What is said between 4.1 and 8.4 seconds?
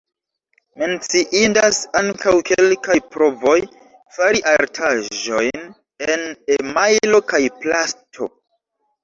fari artaĵojn en emajlo kaj plasto.